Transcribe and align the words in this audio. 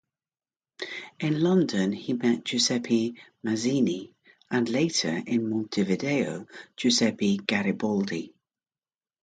In 1.19 1.41
London 1.43 1.91
he 1.91 2.13
met 2.13 2.43
Giuseppe 2.43 3.13
Mazzini, 3.43 4.15
and 4.49 4.67
later 4.67 5.15
in 5.27 5.47
Montevideo 5.47 6.47
Giuseppe 6.75 7.37
Garibaldi. 7.37 8.33